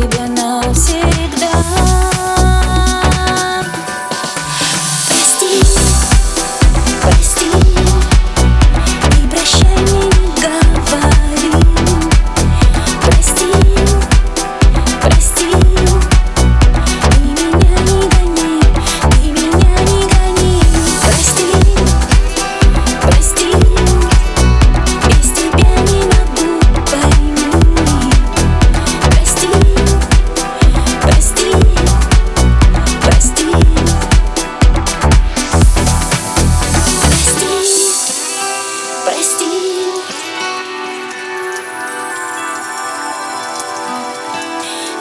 si 0.00 0.39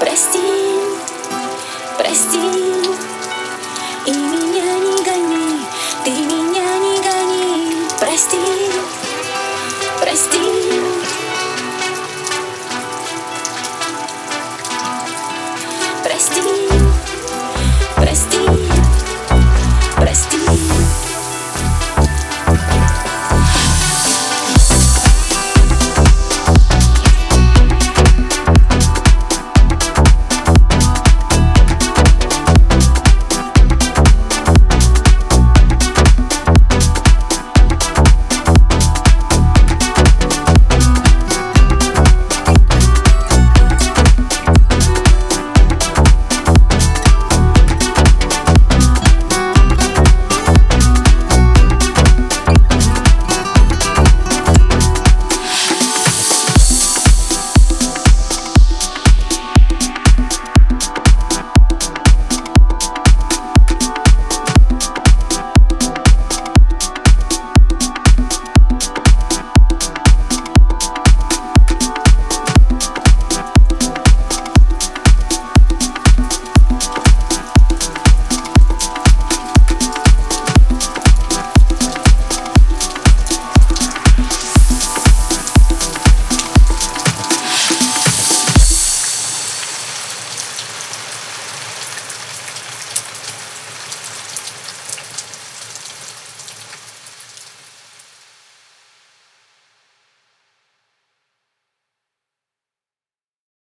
прости, 0.00 0.40
прости. 1.98 2.73